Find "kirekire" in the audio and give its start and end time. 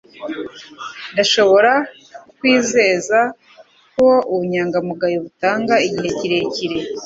6.19-6.77